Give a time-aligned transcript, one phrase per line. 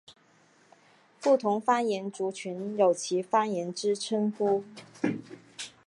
[1.21, 4.63] 不同方言族群有其方言之称呼。